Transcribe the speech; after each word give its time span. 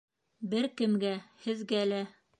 Бер 0.53 0.67
кемгә, 0.81 1.13
һеҙгә 1.45 1.87
лә. 1.95 2.05